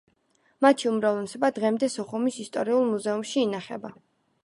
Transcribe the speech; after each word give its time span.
მათი 0.65 0.87
უმრავლესობა 0.91 1.53
დღემდე 1.59 1.91
სოხუმის 1.99 2.43
ისტორიულ 2.47 2.91
მუზეუმში 2.97 3.45
ინახება. 3.47 3.97